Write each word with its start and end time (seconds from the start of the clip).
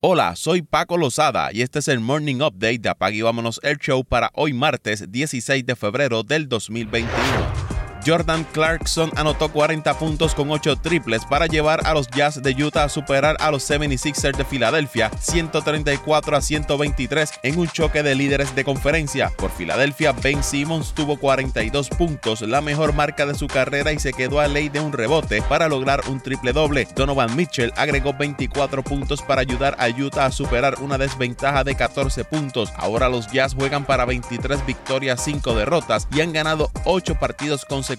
Hola, 0.00 0.36
soy 0.36 0.62
Paco 0.62 0.96
Lozada 0.96 1.52
y 1.52 1.62
este 1.62 1.80
es 1.80 1.88
el 1.88 1.98
Morning 1.98 2.36
Update 2.36 2.78
de 2.78 2.88
Apag 2.88 3.14
y 3.14 3.22
Vámonos 3.22 3.58
el 3.64 3.78
Show 3.78 4.04
para 4.04 4.30
hoy 4.34 4.52
martes 4.52 5.10
16 5.10 5.66
de 5.66 5.74
febrero 5.74 6.22
del 6.22 6.48
2021. 6.48 7.67
Jordan 8.08 8.46
Clarkson 8.52 9.10
anotó 9.16 9.52
40 9.52 9.98
puntos 9.98 10.34
con 10.34 10.50
8 10.50 10.76
triples 10.76 11.26
para 11.26 11.46
llevar 11.46 11.86
a 11.86 11.92
los 11.92 12.08
Jazz 12.08 12.42
de 12.42 12.52
Utah 12.52 12.84
a 12.84 12.88
superar 12.88 13.36
a 13.38 13.50
los 13.50 13.68
76ers 13.68 14.34
de 14.34 14.46
Filadelfia 14.46 15.10
134 15.18 16.34
a 16.34 16.40
123 16.40 17.32
en 17.42 17.58
un 17.58 17.68
choque 17.68 18.02
de 18.02 18.14
líderes 18.14 18.54
de 18.54 18.64
conferencia. 18.64 19.30
Por 19.36 19.50
Filadelfia, 19.50 20.12
Ben 20.12 20.42
Simmons 20.42 20.94
tuvo 20.94 21.18
42 21.18 21.90
puntos, 21.90 22.40
la 22.40 22.62
mejor 22.62 22.94
marca 22.94 23.26
de 23.26 23.34
su 23.34 23.46
carrera 23.46 23.92
y 23.92 23.98
se 23.98 24.14
quedó 24.14 24.40
a 24.40 24.48
ley 24.48 24.70
de 24.70 24.80
un 24.80 24.94
rebote 24.94 25.42
para 25.42 25.68
lograr 25.68 26.00
un 26.08 26.22
triple 26.22 26.54
doble. 26.54 26.88
Donovan 26.96 27.36
Mitchell 27.36 27.74
agregó 27.76 28.14
24 28.14 28.82
puntos 28.84 29.20
para 29.20 29.42
ayudar 29.42 29.76
a 29.78 29.88
Utah 29.88 30.24
a 30.24 30.32
superar 30.32 30.76
una 30.80 30.96
desventaja 30.96 31.62
de 31.62 31.74
14 31.74 32.24
puntos. 32.24 32.72
Ahora 32.76 33.10
los 33.10 33.30
Jazz 33.30 33.54
juegan 33.54 33.84
para 33.84 34.06
23 34.06 34.64
victorias, 34.64 35.22
5 35.22 35.54
derrotas 35.54 36.08
y 36.10 36.22
han 36.22 36.32
ganado 36.32 36.70
8 36.86 37.16
partidos 37.16 37.66
consecutivos 37.66 37.97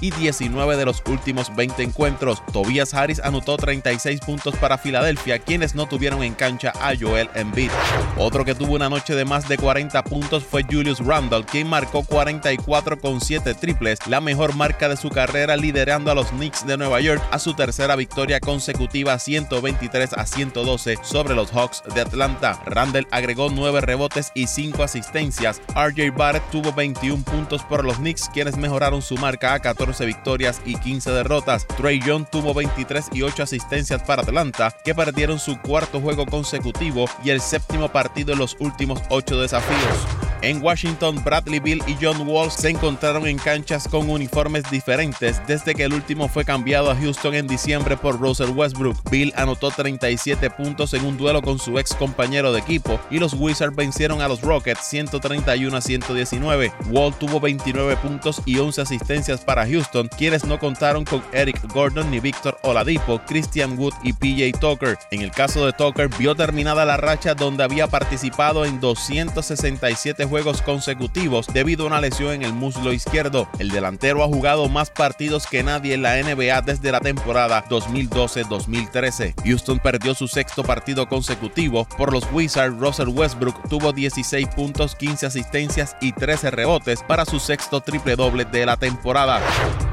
y 0.00 0.10
19 0.10 0.76
de 0.76 0.84
los 0.84 1.02
últimos 1.06 1.54
20 1.54 1.82
encuentros. 1.82 2.42
Tobias 2.52 2.94
Harris 2.94 3.20
anotó 3.20 3.56
36 3.56 4.20
puntos 4.20 4.56
para 4.56 4.78
Filadelfia, 4.78 5.38
quienes 5.38 5.74
no 5.74 5.86
tuvieron 5.86 6.22
en 6.22 6.34
cancha 6.34 6.72
a 6.80 6.94
Joel 6.98 7.28
Embiid. 7.34 7.70
Otro 8.16 8.44
que 8.44 8.54
tuvo 8.54 8.74
una 8.74 8.88
noche 8.88 9.14
de 9.14 9.24
más 9.24 9.48
de 9.48 9.56
40 9.56 10.02
puntos 10.04 10.44
fue 10.44 10.64
Julius 10.64 11.04
Randle, 11.04 11.44
quien 11.44 11.68
marcó 11.68 12.04
44 12.04 12.98
con 13.00 13.20
7 13.20 13.54
triples, 13.54 13.98
la 14.06 14.20
mejor 14.20 14.54
marca 14.54 14.88
de 14.88 14.96
su 14.96 15.10
carrera 15.10 15.56
liderando 15.56 16.10
a 16.10 16.14
los 16.14 16.28
Knicks 16.28 16.66
de 16.66 16.76
Nueva 16.76 17.00
York 17.00 17.22
a 17.30 17.38
su 17.38 17.54
tercera 17.54 17.96
victoria 17.96 18.40
consecutiva 18.40 19.18
123 19.18 20.12
a 20.14 20.26
112 20.26 20.98
sobre 21.02 21.34
los 21.34 21.50
Hawks 21.52 21.82
de 21.94 22.00
Atlanta. 22.00 22.60
Randle 22.66 23.06
agregó 23.10 23.50
9 23.50 23.80
rebotes 23.80 24.30
y 24.34 24.46
5 24.46 24.82
asistencias. 24.82 25.60
RJ 25.74 26.10
Barrett 26.16 26.50
tuvo 26.50 26.72
21 26.72 27.22
puntos 27.24 27.62
por 27.64 27.84
los 27.84 27.96
Knicks, 27.96 28.28
quienes 28.32 28.56
mejoraron 28.56 29.02
su 29.02 29.16
marca 29.16 29.33
a 29.42 29.58
14 29.58 30.06
victorias 30.06 30.60
y 30.64 30.76
15 30.76 31.10
derrotas. 31.10 31.66
Trey 31.66 32.00
Young 32.00 32.26
tuvo 32.30 32.54
23 32.54 33.08
y 33.12 33.22
8 33.22 33.42
asistencias 33.42 34.02
para 34.02 34.22
Atlanta, 34.22 34.74
que 34.84 34.94
perdieron 34.94 35.38
su 35.38 35.60
cuarto 35.60 36.00
juego 36.00 36.26
consecutivo 36.26 37.06
y 37.24 37.30
el 37.30 37.40
séptimo 37.40 37.88
partido 37.88 38.32
en 38.32 38.38
los 38.38 38.56
últimos 38.60 39.00
8 39.08 39.40
desafíos. 39.40 40.13
En 40.44 40.62
Washington, 40.62 41.24
Bradley 41.24 41.58
Bill 41.58 41.82
y 41.86 41.96
John 41.98 42.28
Wall 42.28 42.50
se 42.50 42.68
encontraron 42.68 43.26
en 43.26 43.38
canchas 43.38 43.88
con 43.88 44.10
uniformes 44.10 44.70
diferentes 44.70 45.40
desde 45.46 45.74
que 45.74 45.84
el 45.84 45.94
último 45.94 46.28
fue 46.28 46.44
cambiado 46.44 46.90
a 46.90 46.96
Houston 46.96 47.32
en 47.32 47.46
diciembre 47.46 47.96
por 47.96 48.20
Russell 48.20 48.50
Westbrook. 48.50 49.08
Bill 49.10 49.32
anotó 49.36 49.70
37 49.70 50.50
puntos 50.50 50.92
en 50.92 51.06
un 51.06 51.16
duelo 51.16 51.40
con 51.40 51.58
su 51.58 51.78
ex 51.78 51.94
compañero 51.94 52.52
de 52.52 52.60
equipo 52.60 53.00
y 53.10 53.20
los 53.20 53.32
Wizards 53.32 53.74
vencieron 53.74 54.20
a 54.20 54.28
los 54.28 54.42
Rockets 54.42 54.86
131 54.86 55.74
a 55.74 55.80
119. 55.80 56.72
Wall 56.90 57.14
tuvo 57.14 57.40
29 57.40 57.96
puntos 57.96 58.42
y 58.44 58.58
11 58.58 58.82
asistencias 58.82 59.40
para 59.40 59.66
Houston, 59.66 60.10
quienes 60.14 60.44
no 60.44 60.58
contaron 60.58 61.06
con 61.06 61.22
Eric 61.32 61.58
Gordon 61.72 62.10
ni 62.10 62.20
Víctor 62.20 62.58
Oladipo, 62.64 63.18
Christian 63.26 63.78
Wood 63.78 63.94
y 64.02 64.12
PJ 64.12 64.58
Tucker. 64.60 64.98
En 65.10 65.22
el 65.22 65.30
caso 65.30 65.64
de 65.64 65.72
Tucker, 65.72 66.10
vio 66.18 66.34
terminada 66.34 66.84
la 66.84 66.98
racha 66.98 67.34
donde 67.34 67.64
había 67.64 67.86
participado 67.86 68.66
en 68.66 68.78
267 68.78 70.26
juegos 70.26 70.33
consecutivos 70.42 71.46
debido 71.52 71.84
a 71.84 71.86
una 71.86 72.00
lesión 72.00 72.32
en 72.32 72.42
el 72.42 72.52
muslo 72.52 72.92
izquierdo. 72.92 73.48
El 73.58 73.70
delantero 73.70 74.22
ha 74.22 74.26
jugado 74.26 74.68
más 74.68 74.90
partidos 74.90 75.46
que 75.46 75.62
nadie 75.62 75.94
en 75.94 76.02
la 76.02 76.20
NBA 76.20 76.62
desde 76.62 76.92
la 76.92 77.00
temporada 77.00 77.64
2012-2013. 77.68 79.34
Houston 79.44 79.78
perdió 79.78 80.14
su 80.14 80.28
sexto 80.28 80.62
partido 80.64 81.08
consecutivo 81.08 81.86
por 81.96 82.12
los 82.12 82.24
Wizards. 82.32 82.78
Russell 82.78 83.08
Westbrook 83.08 83.68
tuvo 83.68 83.92
16 83.92 84.48
puntos, 84.48 84.94
15 84.96 85.26
asistencias 85.26 85.96
y 86.00 86.12
13 86.12 86.50
rebotes 86.50 87.02
para 87.02 87.24
su 87.24 87.38
sexto 87.38 87.80
triple 87.80 88.16
doble 88.16 88.44
de 88.44 88.66
la 88.66 88.76
temporada. 88.76 89.40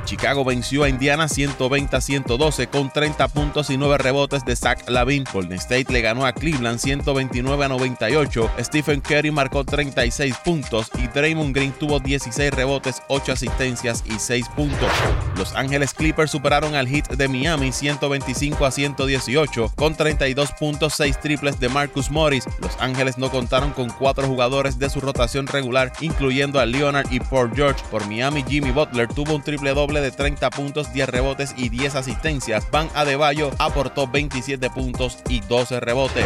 Chicago 0.06 0.44
venció 0.44 0.84
a 0.84 0.90
Indiana 0.90 1.28
120 1.28 1.96
a 1.96 2.02
112 2.02 2.68
con 2.68 2.92
30 2.92 3.28
puntos 3.30 3.70
y 3.70 3.78
9 3.78 3.98
rebotes 3.98 4.44
de 4.46 4.56
Zach 4.56 4.90
Lavin. 4.90 5.24
Golden 5.32 5.58
State 5.58 5.92
le 5.92 6.02
ganó 6.02 6.26
a 6.26 6.34
Cleveland 6.34 6.80
129 6.80 7.66
a 7.66 7.68
98. 7.68 8.52
Stephen 8.60 9.02
Curry 9.02 9.32
marcó 9.32 9.64
36 9.64 10.36
puntos 10.44 10.90
y 10.98 11.08
Draymond 11.08 11.56
Green 11.56 11.72
tuvo 11.72 12.00
16 12.00 12.52
rebotes, 12.52 13.02
8 13.08 13.34
asistencias 13.34 14.04
y 14.06 14.20
6 14.20 14.50
puntos. 14.50 14.90
Los 15.38 15.56
Ángeles 15.56 15.94
Clippers 15.94 16.32
superaron 16.32 16.76
al 16.76 16.88
Heat 16.88 17.10
de 17.16 17.28
Miami 17.28 17.72
125 17.72 18.66
a 18.66 18.72
118 18.72 19.72
con 19.76 19.96
32 19.96 20.52
puntos, 20.54 20.94
6 20.96 21.20
triples 21.20 21.60
de 21.60 21.70
Marcus 21.70 22.10
Morris. 22.10 22.46
Los 22.60 22.76
Ángeles 22.80 23.18
no 23.18 23.30
contaron 23.30 23.72
con 23.72 23.90
4 23.90 24.28
jugadores 24.28 24.80
de 24.80 24.90
su 24.90 25.00
rotación 25.00 25.48
regular, 25.48 25.94
incluyendo 26.02 26.60
a 26.60 26.66
Leonard 26.66 27.12
y 27.12 27.20
Paul 27.20 27.52
George. 27.56 27.84
Por 27.90 28.08
Miami, 28.08 28.44
Jimmy 28.48 28.72
Butler 28.72 29.08
tuvo 29.08 29.36
un 29.36 29.42
triple 29.42 29.74
doble 29.74 29.91
de 30.00 30.12
30 30.12 30.50
puntos, 30.52 30.94
10 30.94 31.10
rebotes 31.10 31.54
y 31.58 31.68
10 31.68 31.96
asistencias. 31.96 32.70
Van 32.72 32.90
Adebayo 32.96 33.52
aportó 33.60 34.08
27 34.08 34.70
puntos 34.70 35.18
y 35.28 35.42
12 35.42 35.82
rebotes. 35.82 36.26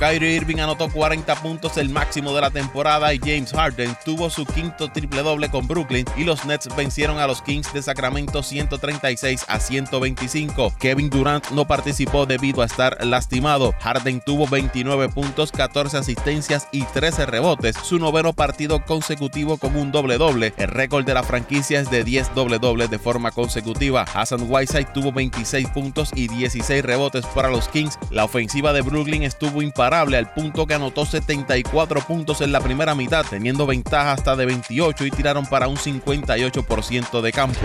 Kyrie 0.00 0.34
Irving 0.34 0.58
anotó 0.58 0.90
40 0.90 1.36
puntos, 1.36 1.76
el 1.76 1.90
máximo 1.90 2.34
de 2.34 2.40
la 2.40 2.50
temporada, 2.50 3.14
y 3.14 3.18
James 3.18 3.52
Harden 3.52 3.94
tuvo 4.04 4.30
su 4.30 4.44
quinto 4.46 4.90
triple 4.90 5.22
doble 5.22 5.50
con 5.50 5.68
Brooklyn 5.68 6.06
y 6.16 6.24
los 6.24 6.44
Nets 6.44 6.68
vencieron 6.74 7.18
a 7.18 7.26
los 7.26 7.42
Kings 7.42 7.72
de 7.72 7.82
Sacramento 7.82 8.42
136 8.42 9.44
a 9.46 9.60
125. 9.60 10.74
Kevin 10.78 11.10
Durant 11.10 11.50
no 11.50 11.66
participó 11.66 12.26
debido 12.26 12.62
a 12.62 12.66
estar 12.66 13.04
lastimado. 13.04 13.74
Harden 13.80 14.20
tuvo 14.20 14.46
29 14.46 15.08
puntos, 15.10 15.52
14 15.52 15.98
asistencias 15.98 16.68
y 16.72 16.82
13 16.84 17.26
rebotes, 17.26 17.76
su 17.82 17.98
noveno 17.98 18.32
partido 18.32 18.84
consecutivo 18.84 19.58
con 19.58 19.76
un 19.76 19.92
doble 19.92 20.18
doble. 20.18 20.54
El 20.56 20.68
récord 20.68 21.04
de 21.04 21.14
la 21.14 21.22
franquicia 21.22 21.80
es 21.80 21.90
de 21.90 22.04
10 22.04 22.34
doble 22.34 22.58
dobles 22.58 22.90
de 22.90 22.98
forma 23.04 23.30
consecutiva. 23.30 24.06
Hassan 24.14 24.46
Whiteside 24.48 24.88
tuvo 24.94 25.12
26 25.12 25.68
puntos 25.68 26.10
y 26.14 26.26
16 26.26 26.82
rebotes 26.82 27.26
para 27.26 27.50
los 27.50 27.68
Kings. 27.68 27.98
La 28.10 28.24
ofensiva 28.24 28.72
de 28.72 28.80
Brooklyn 28.80 29.22
estuvo 29.22 29.60
imparable 29.60 30.16
al 30.16 30.32
punto 30.32 30.66
que 30.66 30.72
anotó 30.72 31.04
74 31.04 32.00
puntos 32.00 32.40
en 32.40 32.50
la 32.50 32.60
primera 32.60 32.94
mitad 32.94 33.26
teniendo 33.28 33.66
ventaja 33.66 34.12
hasta 34.12 34.34
de 34.36 34.46
28 34.46 35.04
y 35.04 35.10
tiraron 35.10 35.44
para 35.44 35.68
un 35.68 35.76
58% 35.76 37.20
de 37.20 37.32
campo. 37.32 37.60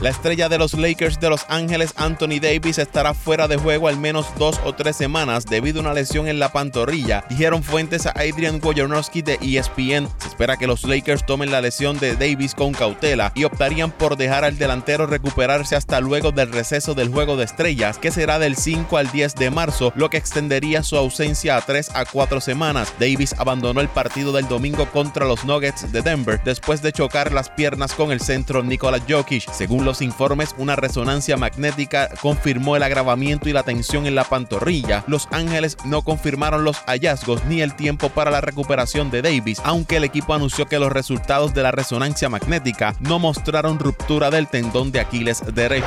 La 0.00 0.10
estrella 0.10 0.48
de 0.48 0.58
los 0.58 0.74
Lakers 0.74 1.18
de 1.18 1.30
Los 1.30 1.46
Ángeles, 1.48 1.92
Anthony 1.96 2.38
Davis, 2.40 2.78
estará 2.78 3.12
fuera 3.12 3.48
de 3.48 3.56
juego 3.56 3.88
al 3.88 3.96
menos 3.96 4.26
dos 4.38 4.60
o 4.64 4.72
tres 4.72 4.94
semanas 4.94 5.46
debido 5.46 5.80
a 5.80 5.82
una 5.82 5.94
lesión 5.94 6.28
en 6.28 6.38
la 6.38 6.52
pantorrilla, 6.52 7.24
dijeron 7.28 7.64
fuentes 7.64 8.06
a 8.06 8.10
Adrian 8.10 8.60
Wojnarowski 8.62 9.22
de 9.22 9.34
ESPN. 9.42 10.08
Se 10.18 10.28
espera 10.28 10.56
que 10.56 10.68
los 10.68 10.84
Lakers 10.84 11.26
tomen 11.26 11.50
la 11.50 11.60
lesión 11.60 11.98
de 11.98 12.14
Davis 12.14 12.54
con 12.54 12.72
cautela 12.72 13.32
y 13.34 13.42
optarían 13.42 13.90
por 13.90 14.16
dejar 14.16 14.44
al 14.44 14.56
delantero 14.56 14.75
recuperarse 14.84 15.76
hasta 15.76 16.00
luego 16.00 16.32
del 16.32 16.52
receso 16.52 16.94
del 16.94 17.08
juego 17.08 17.36
de 17.36 17.44
estrellas, 17.44 17.98
que 17.98 18.10
será 18.10 18.38
del 18.38 18.56
5 18.56 18.96
al 18.96 19.10
10 19.10 19.34
de 19.34 19.50
marzo, 19.50 19.92
lo 19.96 20.10
que 20.10 20.16
extendería 20.16 20.82
su 20.82 20.96
ausencia 20.96 21.56
a 21.56 21.60
3 21.60 21.90
a 21.94 22.04
4 22.04 22.40
semanas. 22.40 22.92
Davis 22.98 23.34
abandonó 23.38 23.80
el 23.80 23.88
partido 23.88 24.32
del 24.32 24.48
domingo 24.48 24.86
contra 24.90 25.26
los 25.26 25.44
Nuggets 25.44 25.92
de 25.92 26.02
Denver 26.02 26.40
después 26.44 26.82
de 26.82 26.92
chocar 26.92 27.32
las 27.32 27.50
piernas 27.50 27.92
con 27.92 28.12
el 28.12 28.20
centro 28.20 28.62
Nikola 28.62 29.00
Jokic. 29.08 29.50
Según 29.52 29.84
los 29.84 30.02
informes, 30.02 30.54
una 30.58 30.76
resonancia 30.76 31.36
magnética 31.36 32.08
confirmó 32.20 32.76
el 32.76 32.82
agravamiento 32.82 33.48
y 33.48 33.52
la 33.52 33.62
tensión 33.62 34.06
en 34.06 34.14
la 34.14 34.24
pantorrilla. 34.24 35.04
Los 35.06 35.28
Ángeles 35.30 35.76
no 35.84 36.02
confirmaron 36.02 36.64
los 36.64 36.78
hallazgos 36.86 37.44
ni 37.44 37.60
el 37.60 37.74
tiempo 37.74 38.08
para 38.08 38.30
la 38.30 38.40
recuperación 38.40 39.10
de 39.10 39.22
Davis, 39.22 39.60
aunque 39.64 39.96
el 39.96 40.04
equipo 40.04 40.34
anunció 40.34 40.66
que 40.66 40.78
los 40.78 40.92
resultados 40.92 41.54
de 41.54 41.62
la 41.62 41.70
resonancia 41.70 42.28
magnética 42.28 42.94
no 43.00 43.18
mostraron 43.18 43.78
ruptura 43.78 44.30
del 44.30 44.48
tendón 44.66 44.90
de 44.90 45.00
Aquiles 45.00 45.42
derecho. 45.54 45.86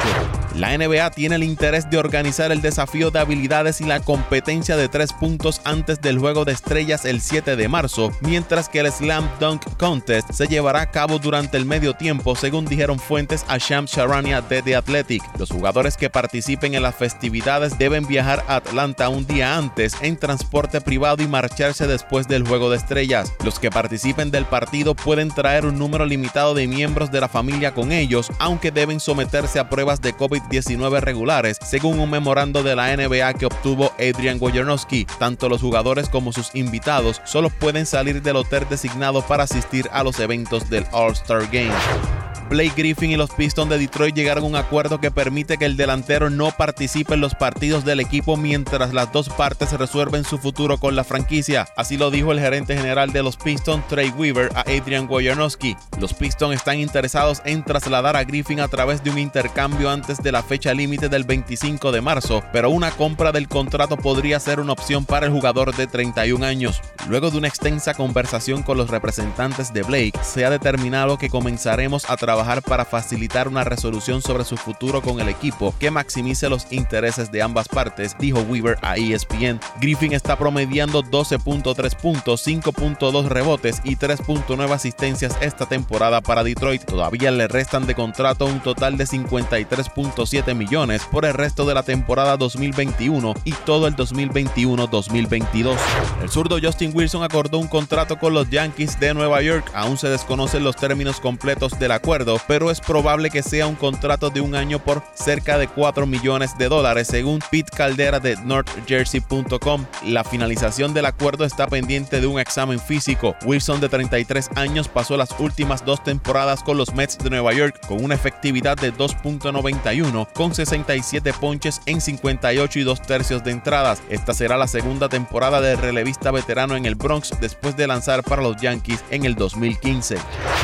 La 0.56 0.78
NBA 0.78 1.12
tiene 1.12 1.36
el 1.36 1.44
interés 1.44 1.90
de 1.90 1.98
organizar 1.98 2.52
el 2.52 2.62
desafío 2.62 3.12
de 3.12 3.20
habilidades 3.20 3.82
y 3.82 3.84
la 3.84 4.00
competencia 4.00 4.78
de 4.78 4.88
tres 4.88 5.12
puntos 5.14 5.62
antes 5.64 6.02
del 6.02 6.18
juego 6.18 6.46
de 6.46 6.54
estrellas 6.54 7.06
el 7.06 7.22
7 7.22 7.56
de 7.56 7.68
marzo, 7.68 8.12
mientras 8.22 8.70
que 8.70 8.80
el 8.80 8.92
Slam 8.92 9.30
Dunk 9.40 9.64
Contest 9.78 10.32
se 10.32 10.48
llevará 10.48 10.82
a 10.82 10.92
cabo 10.92 11.20
durante 11.20 11.58
el 11.58 11.66
medio 11.66 11.94
tiempo, 11.94 12.36
según 12.36 12.66
dijeron 12.66 13.00
fuentes 13.00 13.46
a 13.48 13.58
Shams 13.58 13.92
Charania 13.92 14.42
de 14.42 14.62
The 14.62 14.78
Athletic. 14.78 15.24
Los 15.38 15.52
jugadores 15.52 15.98
que 15.98 16.10
participen 16.10 16.74
en 16.74 16.84
las 16.84 16.96
festividades 16.96 17.78
deben 17.78 18.08
viajar 18.08 18.44
a 18.48 18.56
Atlanta 18.56 19.10
un 19.10 19.28
día 19.28 19.58
antes 19.58 19.96
en 20.02 20.18
transporte 20.18 20.82
privado 20.82 21.22
y 21.22 21.28
marcharse 21.28 21.86
después 21.86 22.28
del 22.28 22.48
juego 22.48 22.70
de 22.70 22.78
estrellas. 22.78 23.34
Los 23.44 23.60
que 23.60 23.70
participen 23.70 24.32
del 24.32 24.46
partido 24.46 24.96
pueden 24.96 25.30
traer 25.30 25.66
un 25.66 25.78
número 25.78 26.06
limitado 26.06 26.54
de 26.54 26.68
miembros 26.68 27.12
de 27.12 27.22
la 27.22 27.28
familia 27.28 27.74
con 27.74 27.92
ellos, 27.92 28.32
aunque 28.40 28.69
deben 28.72 29.00
someterse 29.00 29.60
a 29.60 29.70
pruebas 29.70 30.02
de 30.02 30.16
COVID-19 30.16 31.00
regulares, 31.02 31.58
según 31.64 32.00
un 32.00 32.10
memorando 32.10 32.64
de 32.64 32.76
la 32.76 32.96
NBA 32.96 33.34
que 33.36 33.46
obtuvo 33.46 33.92
Adrian 34.00 34.38
Wojnarowski. 34.40 35.06
Tanto 35.18 35.50
los 35.50 35.62
jugadores 35.62 36.10
como 36.10 36.32
sus 36.32 36.54
invitados 36.56 37.22
solo 37.26 37.50
pueden 37.50 37.86
salir 37.86 38.22
del 38.22 38.36
hotel 38.36 38.66
designado 38.70 39.22
para 39.22 39.44
asistir 39.44 39.90
a 39.92 40.04
los 40.04 40.20
eventos 40.20 40.70
del 40.70 40.86
All-Star 40.92 41.48
Game. 41.52 42.19
Blake 42.50 42.74
Griffin 42.76 43.12
y 43.12 43.16
los 43.16 43.30
Pistons 43.30 43.70
de 43.70 43.78
Detroit 43.78 44.16
llegaron 44.16 44.44
a 44.44 44.48
un 44.48 44.56
acuerdo 44.56 45.00
que 45.00 45.12
permite 45.12 45.60
que 45.60 45.66
el 45.66 45.78
delantero 45.78 46.32
no 46.32 46.50
participe 46.50 47.14
en 47.14 47.22
los 47.22 47.36
partidos 47.36 47.86
del 47.86 48.00
equipo 48.00 48.38
mientras 48.38 48.92
las 48.92 49.14
dos 49.14 49.30
partes 49.30 49.72
resuelven 49.74 50.24
su 50.24 50.40
futuro 50.40 50.80
con 50.80 50.96
la 50.96 51.04
franquicia. 51.04 51.68
Así 51.78 51.96
lo 51.96 52.10
dijo 52.10 52.32
el 52.32 52.40
gerente 52.40 52.76
general 52.76 53.14
de 53.14 53.22
los 53.22 53.38
Pistons, 53.38 53.88
Trey 53.88 54.10
Weaver, 54.10 54.50
a 54.56 54.62
Adrian 54.62 55.08
Wojnarowski. 55.08 55.78
Los 56.00 56.16
Pistons 56.16 56.56
están 56.56 56.80
interesados 56.80 57.44
en 57.46 57.64
trasladar 57.64 58.16
a 58.16 58.24
Griffin 58.24 58.62
a 58.62 58.68
través 58.68 59.04
de 59.04 59.12
un 59.12 59.20
intercambio 59.20 59.92
antes 59.92 60.24
de 60.24 60.32
la 60.32 60.42
fecha 60.42 60.74
límite 60.74 61.08
del 61.08 61.26
25 61.26 61.92
de 61.92 62.02
marzo, 62.02 62.44
pero 62.52 62.72
una 62.72 62.90
compra 62.90 63.32
del 63.32 63.48
contrato 63.48 63.96
podría 63.96 64.40
ser 64.40 64.60
una 64.60 64.74
opción 64.74 65.06
para 65.06 65.28
el 65.28 65.32
jugador 65.32 65.76
de 65.76 65.86
31 65.86 66.44
años. 66.44 66.82
Luego 67.08 67.30
de 67.30 67.38
una 67.38 67.48
extensa 67.48 67.94
conversación 67.94 68.64
con 68.64 68.76
los 68.76 68.90
representantes 68.90 69.72
de 69.72 69.84
Blake, 69.84 70.20
se 70.24 70.46
ha 70.46 70.50
determinado 70.50 71.20
que 71.20 71.30
comenzaremos 71.30 72.10
a 72.10 72.18
trabajar 72.18 72.39
para 72.66 72.86
facilitar 72.86 73.48
una 73.48 73.64
resolución 73.64 74.22
sobre 74.22 74.46
su 74.46 74.56
futuro 74.56 75.02
con 75.02 75.20
el 75.20 75.28
equipo 75.28 75.76
que 75.78 75.92
maximice 75.92 76.50
los 76.50 76.72
intereses 76.72 77.32
de 77.32 77.42
ambas 77.42 77.68
partes, 77.68 78.16
dijo 78.18 78.40
Weaver 78.40 78.78
a 78.82 78.96
ESPN. 78.96 79.60
Griffin 79.82 80.14
está 80.14 80.38
promediando 80.38 81.04
12.3 81.04 81.96
puntos, 81.98 82.48
5.2 82.48 83.28
rebotes 83.28 83.82
y 83.84 83.98
3.9 83.98 84.72
asistencias 84.72 85.38
esta 85.42 85.68
temporada 85.68 86.22
para 86.22 86.44
Detroit. 86.44 86.86
Todavía 86.86 87.30
le 87.32 87.48
restan 87.48 87.86
de 87.86 87.94
contrato 87.94 88.46
un 88.46 88.62
total 88.62 88.98
de 88.98 89.06
53.7 89.06 90.56
millones 90.56 91.04
por 91.12 91.26
el 91.26 91.34
resto 91.34 91.66
de 91.66 91.74
la 91.74 91.84
temporada 91.84 92.38
2021 92.38 93.34
y 93.44 93.52
todo 93.52 93.88
el 93.88 93.96
2021-2022. 93.98 95.76
El 96.24 96.30
zurdo 96.30 96.58
Justin 96.62 96.92
Wilson 96.94 97.24
acordó 97.24 97.60
un 97.60 97.68
contrato 97.68 98.18
con 98.18 98.34
los 98.34 98.50
Yankees 98.50 99.00
de 99.00 99.14
Nueva 99.14 99.42
York. 99.42 99.70
Aún 99.74 99.98
se 99.98 100.08
desconocen 100.08 100.64
los 100.64 100.78
términos 100.78 101.20
completos 101.20 101.78
del 101.80 101.92
acuerdo, 101.92 102.29
pero 102.48 102.70
es 102.70 102.80
probable 102.82 103.30
que 103.30 103.42
sea 103.42 103.68
un 103.68 103.76
contrato 103.76 104.30
de 104.30 104.42
un 104.42 104.56
año 104.56 104.80
por 104.80 105.02
cerca 105.14 105.58
de 105.58 105.68
4 105.68 106.06
millones 106.06 106.58
de 106.58 106.70
dólares, 106.70 107.08
según 107.08 107.40
Pete 107.50 107.72
Caldera 107.76 108.20
de 108.20 108.36
NorthJersey.com. 108.38 109.86
La 110.06 110.24
finalización 110.24 110.94
del 110.94 111.06
acuerdo 111.06 111.46
está 111.46 111.68
pendiente 111.68 112.22
de 112.22 112.28
un 112.28 112.40
examen 112.40 112.80
físico. 112.80 113.36
Wilson, 113.46 113.82
de 113.82 113.90
33 113.90 114.52
años, 114.56 114.88
pasó 114.88 115.18
las 115.18 115.32
últimas 115.40 115.86
dos 115.86 116.04
temporadas 116.04 116.64
con 116.64 116.78
los 116.78 116.94
Mets 116.94 117.18
de 117.18 117.30
Nueva 117.30 117.54
York 117.54 117.80
con 117.88 118.04
una 118.04 118.16
efectividad 118.16 118.78
de 118.78 118.94
2.91 118.94 120.28
con 120.34 120.54
67 120.54 121.34
ponches 121.34 121.82
en 121.86 122.02
58 122.02 122.80
y 122.80 122.84
2 122.84 123.02
tercios 123.04 123.44
de 123.44 123.52
entradas. 123.52 124.02
Esta 124.10 124.34
será 124.34 124.58
la 124.58 124.68
segunda 124.68 125.10
temporada 125.10 125.62
del 125.62 125.78
relevista 125.78 126.32
veterano 126.32 126.76
en 126.76 126.86
el 126.86 126.96
Bronx 126.96 127.32
después 127.40 127.76
de 127.78 127.88
lanzar 127.88 128.24
para 128.24 128.42
los 128.42 128.58
Yankees 128.58 129.04
en 129.10 129.26
el 129.26 129.36
2015. 129.36 130.18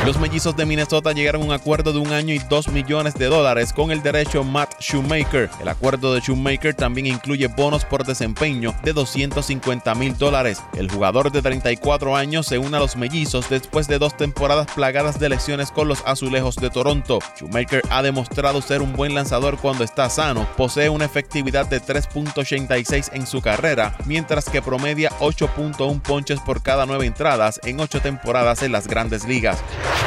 Los 0.03 0.19
mellizos 0.19 0.55
de 0.55 0.67
Minnesota 0.67 1.13
llegaron 1.13 1.41
a 1.41 1.45
un 1.45 1.51
acuerdo 1.51 1.91
de 1.91 1.97
un 1.97 2.11
año 2.11 2.31
y 2.31 2.37
2 2.37 2.67
millones 2.67 3.15
de 3.15 3.25
dólares 3.25 3.73
con 3.73 3.89
el 3.89 4.03
derecho 4.03 4.43
Matt 4.43 4.79
Shoemaker. 4.79 5.49
El 5.59 5.67
acuerdo 5.67 6.13
de 6.13 6.19
Shoemaker 6.21 6.75
también 6.75 7.07
incluye 7.07 7.47
bonos 7.47 7.85
por 7.85 8.05
desempeño 8.05 8.75
de 8.83 8.93
250 8.93 9.95
mil 9.95 10.15
dólares. 10.15 10.61
El 10.75 10.91
jugador 10.91 11.31
de 11.31 11.41
34 11.41 12.15
años 12.15 12.45
se 12.45 12.59
une 12.59 12.77
a 12.77 12.79
los 12.79 12.95
mellizos 12.95 13.49
después 13.49 13.87
de 13.87 13.97
dos 13.97 14.15
temporadas 14.15 14.67
plagadas 14.75 15.17
de 15.19 15.29
lesiones 15.29 15.71
con 15.71 15.87
los 15.87 16.03
azulejos 16.05 16.57
de 16.57 16.69
Toronto. 16.69 17.17
Shoemaker 17.39 17.81
ha 17.89 18.03
demostrado 18.03 18.61
ser 18.61 18.83
un 18.83 18.93
buen 18.93 19.15
lanzador 19.15 19.57
cuando 19.57 19.83
está 19.83 20.11
sano, 20.11 20.47
posee 20.55 20.89
una 20.89 21.05
efectividad 21.05 21.65
de 21.65 21.81
3.86 21.81 23.09
en 23.13 23.25
su 23.25 23.41
carrera, 23.41 23.97
mientras 24.05 24.49
que 24.49 24.61
promedia 24.61 25.09
8.1 25.19 26.01
ponches 26.01 26.39
por 26.41 26.61
cada 26.61 26.85
nueve 26.85 27.07
entradas 27.07 27.59
en 27.63 27.79
ocho 27.79 28.01
temporadas 28.01 28.61
en 28.61 28.71
las 28.71 28.87
grandes 28.87 29.25
ligas. 29.25 29.63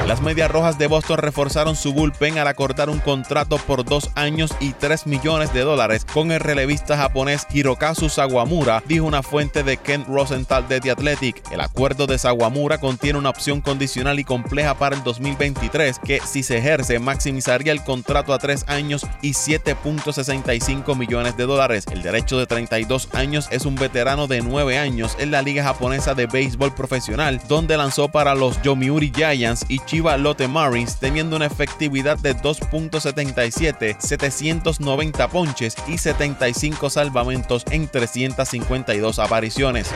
Las 0.07 0.23
Medias 0.23 0.51
Rojas 0.51 0.79
de 0.79 0.87
Boston 0.87 1.19
reforzaron 1.19 1.77
su 1.77 1.93
bullpen 1.93 2.39
al 2.39 2.49
acordar 2.49 2.89
un 2.89 2.99
contrato 2.99 3.59
por 3.59 3.85
dos 3.85 4.11
años 4.15 4.55
y 4.59 4.73
3 4.73 5.07
millones 5.07 5.53
de 5.53 5.61
dólares 5.61 6.07
con 6.07 6.33
el 6.33 6.41
relevista 6.41 6.97
japonés 6.97 7.47
Hirokazu 7.53 8.09
Sawamura, 8.09 8.83
dijo 8.87 9.05
una 9.05 9.23
fuente 9.23 9.63
de 9.63 9.77
Ken 9.77 10.07
Rosenthal 10.07 10.67
de 10.67 10.81
The 10.81 10.93
Athletic. 10.93 11.53
El 11.53 11.61
acuerdo 11.61 12.07
de 12.07 12.17
Sawamura 12.17 12.79
contiene 12.79 13.19
una 13.19 13.29
opción 13.29 13.61
condicional 13.61 14.19
y 14.19 14.25
compleja 14.25 14.79
para 14.79 14.97
el 14.97 15.05
2023 15.05 15.99
que, 15.99 16.21
si 16.25 16.43
se 16.43 16.57
ejerce, 16.57 16.99
maximizaría 16.99 17.73
el 17.73 17.85
contrato 17.85 18.33
a 18.33 18.39
tres 18.39 18.65
años 18.67 19.07
y 19.21 19.33
7.65 19.33 20.97
millones 20.97 21.37
de 21.37 21.45
dólares. 21.45 21.85
El 21.91 22.03
derecho 22.03 22.39
de 22.39 22.47
32 22.47 23.11
años 23.13 23.49
es 23.51 23.67
un 23.67 23.75
veterano 23.75 24.27
de 24.27 24.41
9 24.41 24.79
años 24.79 25.17
en 25.19 25.31
la 25.31 25.43
Liga 25.43 25.65
Japonesa 25.65 26.15
de 26.15 26.27
Béisbol 26.27 26.75
Profesional, 26.75 27.41
donde 27.47 27.77
lanzó 27.77 28.09
para 28.09 28.35
los 28.35 28.61
Yomiuri 28.63 29.13
Giants 29.15 29.67
y 29.69 29.79
Chiba 29.81 30.17
Lotte 30.17 30.49
Marines, 30.49 30.97
teniendo 30.99 31.37
una 31.37 31.47
efectividad 31.47 32.19
de 32.19 32.37
2.77, 32.37 33.97
790 33.99 35.29
ponches 35.29 35.77
y 35.87 35.99
75 35.99 36.91
salvamentos 36.91 37.65
en 37.71 37.89
352 37.89 39.19
apariciones. 39.19 39.91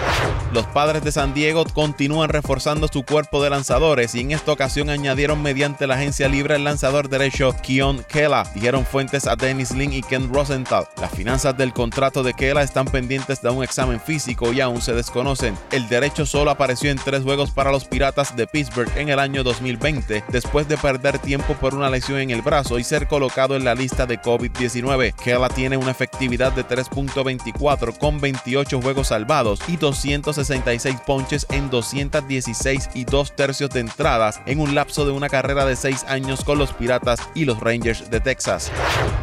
Los 0.53 0.67
padres 0.67 1.03
de 1.03 1.13
San 1.13 1.35
Diego 1.35 1.65
continúan 1.65 2.29
reforzando 2.29 2.89
su 2.89 3.05
cuerpo 3.05 3.43
de 3.43 3.51
lanzadores 3.51 4.15
y 4.15 4.21
en 4.21 4.33
esta 4.33 4.53
ocasión 4.53 4.91
añadieron 4.91 5.43
mediante 5.43 5.87
la 5.87 5.95
agencia 5.95 6.29
libre 6.29 6.57
el 6.57 6.65
lanzador 6.65 7.09
derecho 7.09 7.55
Keon 7.63 8.05
Kela, 8.09 8.45
dijeron 8.55 8.85
fuentes 8.85 9.27
a 9.27 9.37
Dennis 9.37 9.73
Lin 9.73 9.93
y 9.93 10.03
Ken 10.03 10.33
Rosenthal. 10.33 10.87
Las 11.01 11.11
finanzas 11.13 11.57
del 11.57 11.73
contrato 11.73 12.23
de 12.23 12.35
Kela 12.35 12.63
están 12.63 12.87
pendientes 12.87 13.41
de 13.41 13.51
un 13.51 13.65
examen 13.65 14.01
físico 14.01 14.53
y 14.53 14.61
aún 14.61 14.83
se 14.83 14.93
desconocen. 14.93 15.57
El 15.71 15.89
derecho 15.89 16.27
solo 16.27 16.51
apareció 16.51 16.91
en 16.91 16.99
tres 16.99 17.23
juegos 17.23 17.51
para 17.51 17.73
los 17.73 17.85
Piratas 17.85 18.37
de 18.37 18.47
Pittsburgh 18.47 18.91
en 18.97 19.09
el 19.09 19.19
año 19.19 19.43
2020, 19.62 20.25
después 20.29 20.69
de 20.69 20.76
perder 20.76 21.19
tiempo 21.19 21.55
por 21.55 21.75
una 21.75 21.88
lesión 21.88 22.19
en 22.19 22.31
el 22.31 22.43
brazo 22.43 22.79
y 22.79 22.85
ser 22.85 23.06
colocado 23.06 23.56
en 23.56 23.64
la 23.64 23.75
lista 23.75 24.06
de 24.06 24.20
COVID-19. 24.20 25.14
Kela 25.14 25.49
tiene 25.49 25.76
una 25.76 25.93
efectividad 25.93 26.53
de 26.53 26.67
3.24 26.67 27.97
con 27.99 28.20
28 28.20 28.82
juegos 28.82 29.09
salvados 29.09 29.61
y 29.69 29.76
266 29.76 30.97
ponches 31.06 31.47
en 31.50 31.70
216 31.70 32.91
y 32.94 33.05
2 33.05 33.37
tercios 33.37 33.70
de 33.70 33.81
entradas 33.81 34.41
en 34.47 34.61
un 34.61 34.75
lapso 34.75 35.05
de 35.06 35.12
una 35.12 35.29
carrera 35.29 35.65
de 35.65 35.76
6 35.76 36.05
años 36.08 36.44
con 36.44 36.58
los 36.58 36.73
Piratas 36.73 37.20
y 37.35 37.44
los 37.44 37.61
Rangers 37.61 38.11
de 38.11 38.20
Texas. 38.20 38.70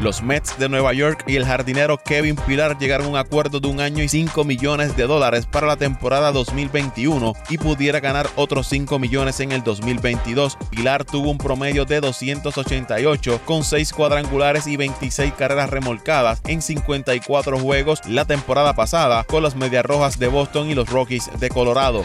Los 0.02 0.24
Mets 0.24 0.58
de 0.58 0.70
Nueva 0.70 0.94
York 0.94 1.24
y 1.28 1.36
el 1.36 1.46
jardinero 1.46 1.98
Kevin 1.98 2.38
Pilar 2.48 2.78
llegaron 2.78 3.08
a 3.08 3.10
un 3.10 3.18
acuerdo 3.18 3.60
de 3.60 3.68
un 3.68 3.82
año 3.82 4.04
y 4.04 4.08
5 4.08 4.44
millones 4.46 4.96
de 4.96 5.04
dólares 5.04 5.46
para 5.46 5.68
la 5.68 5.76
temporada 5.76 6.32
2021 6.32 7.34
y 7.50 7.58
pudiera 7.58 8.00
ganar 8.00 8.30
otros 8.36 8.68
5 8.68 9.00
millones 9.00 9.40
en 9.42 9.52
el 9.52 9.64
2022. 9.64 10.29
Pilar 10.70 11.06
tuvo 11.06 11.32
un 11.32 11.38
promedio 11.38 11.86
de 11.86 12.02
288 12.02 13.42
con 13.46 13.64
6 13.64 13.94
cuadrangulares 13.94 14.68
y 14.68 14.78
26 14.78 15.34
carreras 15.34 15.70
remolcadas 15.70 16.42
en 16.46 16.62
54 16.62 17.58
juegos 17.58 18.02
la 18.06 18.26
temporada 18.26 18.74
pasada 18.74 19.24
con 19.24 19.42
las 19.42 19.56
Medias 19.56 19.86
Rojas 19.86 20.20
de 20.20 20.28
Boston 20.28 20.70
y 20.70 20.76
los 20.76 20.90
Rockies 20.90 21.30
de 21.40 21.50
Colorado. 21.50 22.04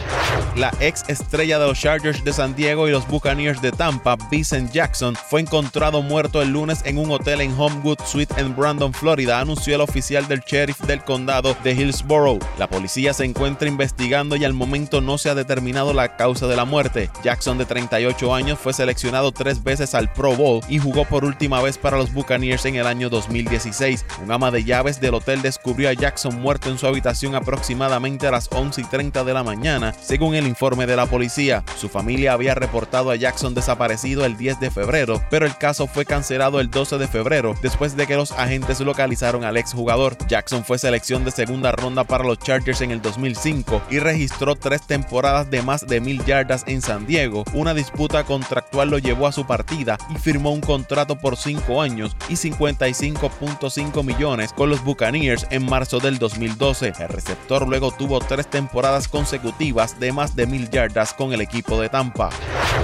La 0.55 0.73
ex 0.79 1.03
estrella 1.07 1.59
de 1.59 1.67
los 1.67 1.79
Chargers 1.79 2.23
de 2.23 2.33
San 2.33 2.55
Diego 2.55 2.87
y 2.87 2.91
los 2.91 3.07
Buccaneers 3.07 3.61
de 3.61 3.71
Tampa, 3.71 4.15
Vincent 4.31 4.71
Jackson, 4.71 5.15
fue 5.15 5.41
encontrado 5.41 6.01
muerto 6.01 6.41
el 6.41 6.49
lunes 6.49 6.81
en 6.85 6.97
un 6.97 7.11
hotel 7.11 7.41
en 7.41 7.53
Homewood 7.57 7.99
Suite 8.05 8.33
en 8.37 8.55
Brandon, 8.55 8.93
Florida, 8.93 9.39
anunció 9.39 9.75
el 9.75 9.81
oficial 9.81 10.27
del 10.27 10.39
sheriff 10.41 10.79
del 10.81 11.03
condado 11.03 11.55
de 11.63 11.73
Hillsborough. 11.73 12.39
La 12.57 12.67
policía 12.67 13.13
se 13.13 13.25
encuentra 13.25 13.67
investigando 13.67 14.35
y 14.35 14.45
al 14.45 14.53
momento 14.53 15.01
no 15.01 15.17
se 15.17 15.29
ha 15.29 15.35
determinado 15.35 15.93
la 15.93 16.15
causa 16.15 16.47
de 16.47 16.55
la 16.55 16.65
muerte. 16.65 17.09
Jackson, 17.23 17.57
de 17.57 17.65
38 17.65 18.14
años, 18.23 18.57
fue 18.57 18.73
seleccionado 18.73 19.31
tres 19.31 19.63
veces 19.63 19.93
al 19.93 20.11
Pro 20.11 20.35
Bowl 20.35 20.61
y 20.69 20.79
jugó 20.79 21.05
por 21.05 21.25
última 21.25 21.61
vez 21.61 21.77
para 21.77 21.97
los 21.97 22.13
Buccaneers 22.13 22.65
en 22.65 22.75
el 22.75 22.87
año 22.87 23.09
2016. 23.09 24.05
Un 24.23 24.31
ama 24.31 24.51
de 24.51 24.63
llaves 24.63 25.01
del 25.01 25.15
hotel 25.15 25.41
descubrió 25.41 25.89
a 25.89 25.93
Jackson 25.93 26.39
muerto 26.39 26.69
en 26.69 26.77
su 26.77 26.87
habitación 26.87 27.35
aproximadamente 27.35 28.25
a 28.25 28.31
las 28.31 28.49
11 28.51 28.81
y 28.81 28.83
30 28.85 29.23
de 29.25 29.33
la 29.33 29.43
mañana, 29.43 29.93
según 30.01 30.33
el 30.33 30.47
informe 30.47 30.85
de 30.85 30.95
la 30.95 31.07
policía. 31.07 31.63
Su 31.77 31.89
familia 31.89 32.33
había 32.33 32.55
reportado 32.55 33.11
a 33.11 33.17
Jackson 33.17 33.53
desaparecido 33.53 34.25
el 34.25 34.37
10 34.37 34.61
de 34.61 34.71
febrero, 34.71 35.21
pero 35.29 35.45
el 35.45 35.57
caso 35.57 35.85
fue 35.85 36.05
cancelado 36.05 36.61
el 36.61 36.71
12 36.71 36.97
de 36.97 37.07
febrero 37.07 37.53
después 37.61 37.97
de 37.97 38.07
que 38.07 38.15
los 38.15 38.31
agentes 38.31 38.79
localizaron 38.79 39.43
al 39.43 39.57
exjugador. 39.57 40.17
Jackson 40.27 40.63
fue 40.63 40.79
selección 40.79 41.25
de 41.25 41.31
segunda 41.31 41.73
ronda 41.73 42.05
para 42.05 42.23
los 42.23 42.39
Chargers 42.39 42.79
en 42.79 42.91
el 42.91 43.01
2005 43.01 43.81
y 43.89 43.99
registró 43.99 44.55
tres 44.55 44.81
temporadas 44.87 45.51
de 45.51 45.61
más 45.61 45.85
de 45.85 45.99
mil 45.99 46.23
yardas 46.23 46.63
en 46.67 46.81
San 46.81 47.05
Diego. 47.05 47.43
Una 47.53 47.73
disputa 47.73 48.04
contractual 48.23 48.89
lo 48.89 48.97
llevó 48.97 49.27
a 49.27 49.31
su 49.31 49.45
partida 49.45 49.97
y 50.13 50.17
firmó 50.17 50.51
un 50.51 50.61
contrato 50.61 51.17
por 51.17 51.37
5 51.37 51.81
años 51.81 52.15
y 52.29 52.33
55.5 52.33 54.03
millones 54.03 54.53
con 54.53 54.69
los 54.69 54.83
Buccaneers 54.83 55.47
en 55.49 55.65
marzo 55.65 55.99
del 55.99 56.19
2012. 56.19 56.93
El 56.99 57.09
receptor 57.09 57.67
luego 57.67 57.91
tuvo 57.91 58.19
tres 58.19 58.47
temporadas 58.49 59.07
consecutivas 59.07 59.99
de 59.99 60.11
más 60.11 60.35
de 60.35 60.47
mil 60.47 60.69
yardas 60.69 61.13
con 61.13 61.33
el 61.33 61.41
equipo 61.41 61.79
de 61.81 61.89
Tampa. 61.89 62.29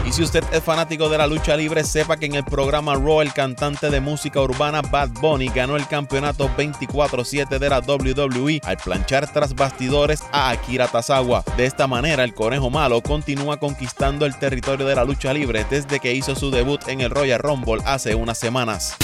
Y 0.06 0.12
si 0.12 0.24
usted 0.24 0.44
es 0.52 0.64
fanático 0.64 1.10
de 1.10 1.18
la 1.18 1.28
lucha 1.28 1.56
libre, 1.56 1.84
sepa 1.84 2.18
que 2.18 2.26
en 2.26 2.36
el 2.36 2.44
programa 2.44 2.96
Raw 2.96 3.22
el 3.22 3.34
cantante 3.34 3.90
de 3.90 4.02
música 4.02 4.42
urbana 4.42 4.82
Bad 4.82 5.10
Bunny 5.22 5.50
ganó 5.50 5.76
el 5.76 5.88
campeonato 5.88 6.50
24-7 6.58 7.60
de 7.60 7.70
la 7.70 7.80
WWE 7.80 8.62
al 8.64 8.78
planchar 8.78 9.32
tras 9.32 9.54
bastidores 9.56 10.24
a 10.32 10.50
Akira 10.50 10.88
Tazawa. 10.88 11.44
De 11.58 11.66
esta 11.66 11.88
manera, 11.88 12.24
el 12.24 12.34
conejo 12.34 12.70
malo 12.70 13.02
continúa 13.02 13.58
conquistando 13.58 14.26
el 14.26 14.38
territorio 14.38 14.86
de 14.86 14.96
la 14.96 15.04
lucha 15.04 15.11
libre 15.34 15.66
desde 15.70 16.00
que 16.00 16.14
hizo 16.14 16.36
su 16.36 16.52
debut 16.52 16.80
en 16.88 17.02
el 17.02 17.10
Royal 17.10 17.40
Rumble 17.40 17.80
hace 17.86 18.16
unas 18.16 18.38
semanas. 18.38 18.96